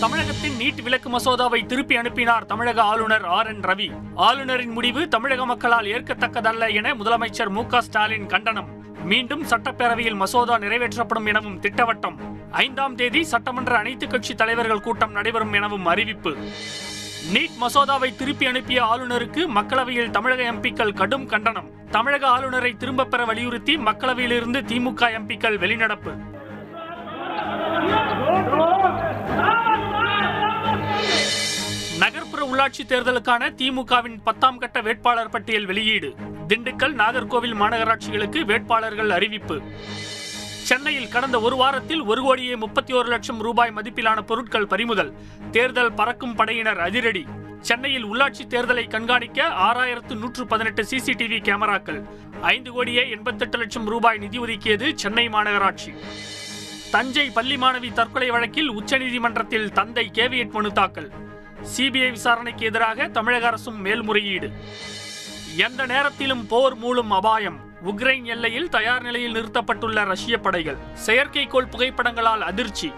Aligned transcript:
தமிழகத்தின் 0.00 0.56
நீட் 0.58 0.82
விலக்கு 0.82 1.10
மசோதாவை 1.10 1.66
திருப்பி 1.66 1.96
அனுப்பினார் 1.96 2.46
தமிழக 2.46 2.82
ஆளுநர் 2.82 3.24
ஆர் 3.24 3.46
என் 3.46 3.60
ரவி. 3.60 3.90
ஆளுநரின் 4.14 4.70
முடிவு 4.70 5.08
தமிழக 5.08 5.46
மக்களால் 5.46 5.84
ஏற்கத்தக்கதல்ல 5.84 6.74
என 6.74 6.94
முதலமைச்சர் 6.94 7.48
மு 7.48 7.66
க 7.66 7.80
ஸ்டாலின் 7.80 8.26
கண்டனம். 8.26 8.68
மீண்டும் 9.04 9.46
சட்டப்பேரவையில் 9.46 10.14
மசோதா 10.14 10.58
நிறைவேற்றப்படும் 10.58 11.26
எனவும் 11.26 11.60
திட்டவட்டம். 11.60 12.14
ஐந்தாம் 12.50 12.94
தேதி 12.94 13.24
சட்டமன்ற 13.24 13.78
அனைத்துக் 13.78 14.10
கட்சி 14.10 14.34
தலைவர்கள் 14.34 14.80
கூட்டம் 14.80 15.12
நடைபெறும் 15.12 15.52
எனவும் 15.52 15.86
அறிவிப்பு. 15.86 16.36
நீட் 17.32 17.50
மசோதாவை 17.60 18.16
திருப்பி 18.16 18.46
அனுப்பிய 18.46 18.84
ஆளுநருக்கு 18.84 19.46
மக்களவையில் 19.54 20.10
தமிழக 20.10 20.42
எம்பிக்கள் 20.42 20.94
கடும் 20.94 21.26
கண்டனம். 21.26 21.70
தமிழக 21.90 22.26
ஆளுநரை 22.26 22.72
திரும்பப் 22.72 23.10
பெற 23.10 23.24
வலியுறுத்தி 23.24 23.76
மக்களவையிலிருந்து 23.76 24.62
திமுக 24.62 25.10
எம்பிக்கள் 25.18 25.58
வெளிநடப்பு. 25.58 26.35
உள்ளாட்சி 32.56 32.86
தேர்தலுக்கான 32.88 33.50
திமுகவின் 33.50 34.22
பத்தாம் 34.24 34.58
கட்ட 34.58 34.80
வேட்பாளர் 34.80 35.28
பட்டியல் 35.28 35.66
வெளியீடு. 35.66 36.14
திண்டுக்கல் 36.48 36.94
நாகர்கோவில் 36.94 37.54
மாநகராட்சிகளுக்கு 37.54 38.44
வேட்பாளர்கள் 38.44 39.10
அறிவிப்பு. 39.10 39.62
சென்னையில் 40.40 41.08
கடந்த 41.08 41.40
ஒரு 41.40 41.56
வாரத்தில் 41.56 42.02
ஒரு 42.02 42.22
கோடியே 42.22 42.56
முப்பத்தி 42.56 42.92
ஒரு 42.92 43.08
லட்சம் 43.08 43.38
ரூபாய் 43.38 43.72
மதிப்பிலான 43.76 44.20
பொருட்கள் 44.20 44.66
பறிமுதல். 44.66 45.14
தேர்தல் 45.50 45.92
பறக்கும் 45.92 46.34
படையினர் 46.34 46.80
அதிரடி. 46.80 47.26
சென்னையில் 47.60 48.06
உள்ளாட்சி 48.06 48.44
தேர்தலை 48.48 48.88
கண்காணிக்க 48.88 49.46
ஆறாயிரத்து 49.46 50.16
நூற்று 50.16 50.46
பதினெட்டு 50.46 50.82
சிசிடிவி 50.82 51.42
கேமராக்கள். 51.42 52.08
ஐந்து 52.40 52.72
கோடியே 52.72 53.10
எண்பத்தெட்டு 53.10 53.58
லட்சம் 53.58 53.86
ரூபாய் 53.86 54.18
நிதி 54.18 54.38
ஒதுக்கியது 54.38 54.94
சென்னை 54.94 55.28
மாநகராட்சி. 55.28 55.96
தஞ்சை 56.90 57.30
பள்ளி 57.30 57.56
மாணவி 57.56 57.92
தற்கொலை 57.92 58.30
வழக்கில் 58.30 58.70
உச்சநீதிமன்றத்தில் 58.70 59.72
தந்தை 59.72 60.10
கேவியட் 60.14 60.50
மனு 60.50 60.72
தாக்கல். 60.72 61.24
சிபிஐ 61.62 62.10
விசாரணைக்கு 62.10 62.66
எதிராக 62.66 63.08
தமிழக 63.08 63.46
அரசும் 63.46 63.80
மேல்முறையீடு. 63.80 64.52
எந்த 65.56 65.86
நேரத்திலும் 65.86 66.46
போர் 66.46 66.74
மூலம் 66.74 67.10
அபாயம். 67.10 67.60
உக்ரைன் 67.86 68.24
எல்லையில் 68.24 68.68
தயார் 68.68 69.02
நிலையில் 69.02 69.32
நிறுத்தப்பட்டுள்ள 69.32 70.04
ரஷ்ய 70.04 70.38
படைகள். 70.38 70.76
செயற்கைக்கோள் 71.06 71.70
புகைப்படங்களால் 71.70 72.40
அதிர்ச்சி. 72.40 72.92